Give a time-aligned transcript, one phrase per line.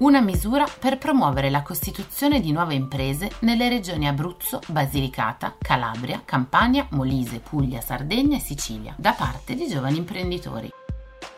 [0.00, 6.86] Una misura per promuovere la costituzione di nuove imprese nelle regioni Abruzzo, Basilicata, Calabria, Campania,
[6.90, 10.70] Molise, Puglia, Sardegna e Sicilia, da parte di giovani imprenditori.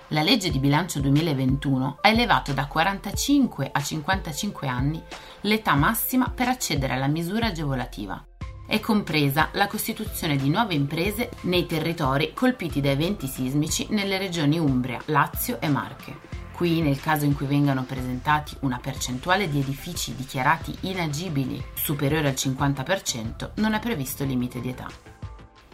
[0.09, 5.03] La legge di bilancio 2021 ha elevato da 45 a 55 anni
[5.41, 8.25] l'età massima per accedere alla misura agevolativa.
[8.65, 14.59] È compresa la costituzione di nuove imprese nei territori colpiti da eventi sismici nelle regioni
[14.59, 16.42] Umbria, Lazio e Marche.
[16.53, 22.35] Qui, nel caso in cui vengano presentati una percentuale di edifici dichiarati inagibili superiore al
[22.35, 24.89] 50%, non è previsto limite di età.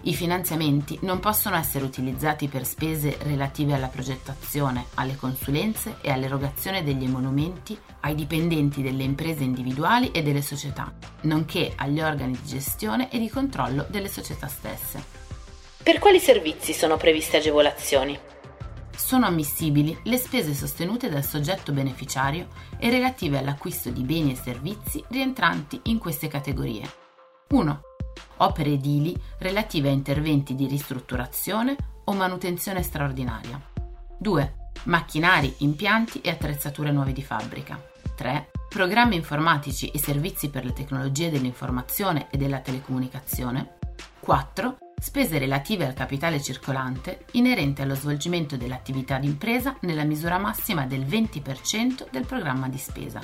[0.03, 6.85] I finanziamenti non possono essere utilizzati per spese relative alla progettazione, alle consulenze e all'erogazione
[6.85, 13.11] degli emolumenti ai dipendenti delle imprese individuali e delle società, nonché agli organi di gestione
[13.11, 15.03] e di controllo delle società stesse.
[15.83, 18.19] Per quali servizi sono previste agevolazioni?
[18.99, 25.03] Sono ammissibili le spese sostenute dal soggetto beneficiario e relative all'acquisto di beni e servizi
[25.09, 26.91] rientranti in queste categorie.
[27.51, 27.81] 1.
[28.39, 33.61] Opere edili relative a interventi di ristrutturazione o manutenzione straordinaria.
[34.19, 34.55] 2.
[34.85, 37.81] Macchinari, impianti e attrezzature nuove di fabbrica.
[38.17, 38.51] 3.
[38.69, 43.79] Programmi informatici e servizi per le tecnologie dell'informazione e della telecomunicazione.
[44.21, 51.05] 4 spese relative al capitale circolante inerente allo svolgimento dell'attività d'impresa nella misura massima del
[51.05, 53.21] 20% del programma di spesa.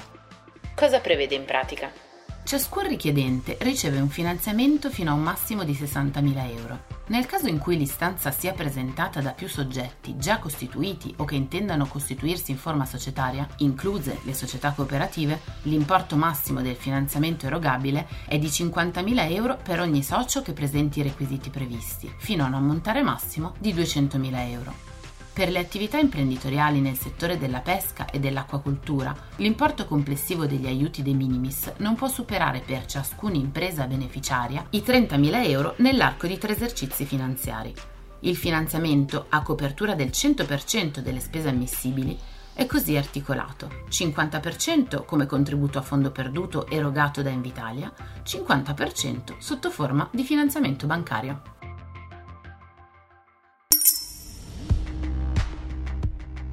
[0.74, 2.13] Cosa prevede in pratica?
[2.44, 6.84] Ciascun richiedente riceve un finanziamento fino a un massimo di 60.000 euro.
[7.06, 11.86] Nel caso in cui l'istanza sia presentata da più soggetti già costituiti o che intendano
[11.86, 18.48] costituirsi in forma societaria, incluse le società cooperative, l'importo massimo del finanziamento erogabile è di
[18.48, 23.54] 50.000 euro per ogni socio che presenti i requisiti previsti, fino a un ammontare massimo
[23.58, 24.93] di 200.000 euro.
[25.34, 31.12] Per le attività imprenditoriali nel settore della pesca e dell'acquacoltura, l'importo complessivo degli aiuti de
[31.12, 37.04] minimis non può superare per ciascuna impresa beneficiaria i 30.000 euro nell'arco di tre esercizi
[37.04, 37.74] finanziari.
[38.20, 42.16] Il finanziamento a copertura del 100% delle spese ammissibili
[42.52, 47.92] è così articolato: 50% come contributo a fondo perduto erogato da Invitalia,
[48.22, 51.53] 50% sotto forma di finanziamento bancario.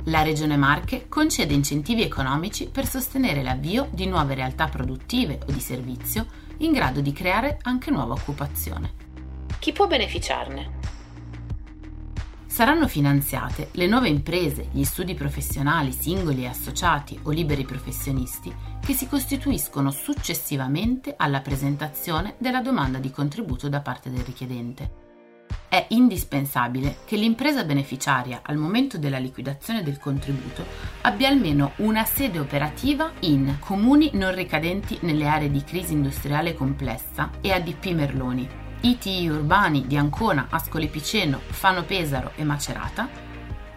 [0.05, 5.59] La Regione Marche concede incentivi economici per sostenere l'avvio di nuove realtà produttive o di
[5.59, 6.25] servizio
[6.57, 8.93] in grado di creare anche nuova occupazione.
[9.59, 10.79] Chi può beneficiarne?
[12.47, 18.51] Saranno finanziate le nuove imprese, gli studi professionali singoli e associati o liberi professionisti
[18.83, 25.09] che si costituiscono successivamente alla presentazione della domanda di contributo da parte del richiedente
[25.71, 30.65] è indispensabile che l'impresa beneficiaria al momento della liquidazione del contributo
[31.03, 37.29] abbia almeno una sede operativa in comuni non ricadenti nelle aree di crisi industriale complessa
[37.39, 38.45] e ADP Merloni,
[38.81, 43.07] ITI urbani di Ancona, Ascoli Piceno, Fano Pesaro e Macerata,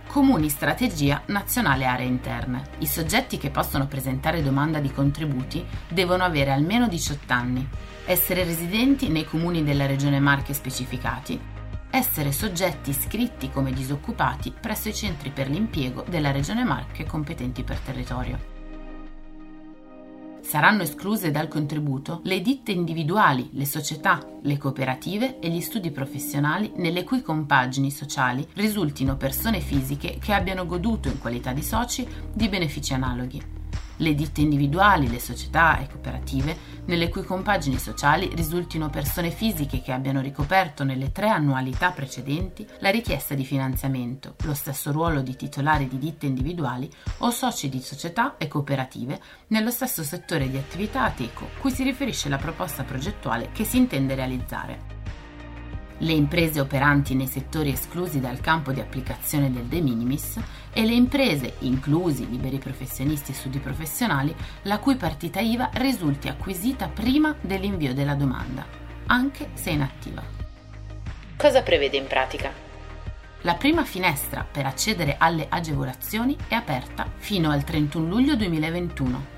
[0.08, 2.70] comuni strategia nazionale aree interne.
[2.78, 7.68] I soggetti che possono presentare domanda di contributi devono avere almeno 18 anni,
[8.04, 11.52] essere residenti nei comuni della regione Marche specificati
[11.94, 17.78] essere soggetti iscritti come disoccupati presso i centri per l'impiego della Regione Marche competenti per
[17.78, 18.52] territorio.
[20.40, 26.72] Saranno escluse dal contributo le ditte individuali, le società, le cooperative e gli studi professionali
[26.74, 32.48] nelle cui compagini sociali risultino persone fisiche che abbiano goduto in qualità di soci di
[32.48, 33.63] benefici analoghi.
[33.96, 36.56] Le ditte individuali, le società e cooperative,
[36.86, 42.90] nelle cui compagini sociali risultino persone fisiche che abbiano ricoperto nelle tre annualità precedenti la
[42.90, 48.36] richiesta di finanziamento, lo stesso ruolo di titolari di ditte individuali o soci di società
[48.36, 53.64] e cooperative nello stesso settore di attività ateco cui si riferisce la proposta progettuale che
[53.64, 54.93] si intende realizzare.
[55.98, 60.40] Le imprese operanti nei settori esclusi dal campo di applicazione del de minimis
[60.72, 66.88] e le imprese, inclusi liberi professionisti e studi professionali, la cui partita IVA risulti acquisita
[66.88, 68.66] prima dell'invio della domanda,
[69.06, 70.22] anche se inattiva.
[71.36, 72.50] Cosa prevede in pratica?
[73.42, 79.33] La prima finestra per accedere alle agevolazioni è aperta fino al 31 luglio 2021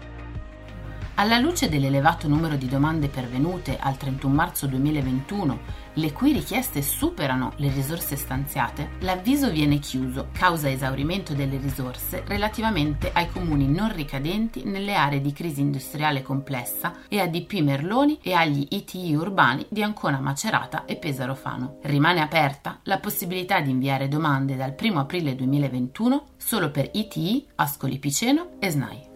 [1.16, 5.58] alla luce dell'elevato numero di domande pervenute al 31 marzo 2021,
[5.94, 13.10] le cui richieste superano le risorse stanziate, l'avviso viene chiuso causa esaurimento delle risorse relativamente
[13.12, 18.34] ai comuni non ricadenti nelle aree di crisi industriale complessa e a DP Merloni e
[18.34, 21.78] agli ITI urbani di Ancona Macerata e Pesaro Fano.
[21.82, 27.98] Rimane aperta la possibilità di inviare domande dal 1 aprile 2021 solo per ITI, Ascoli
[27.98, 29.15] Piceno e SNAI.